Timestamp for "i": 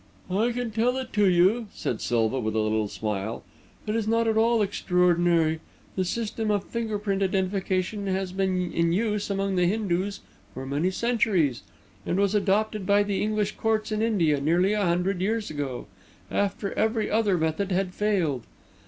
0.31-0.51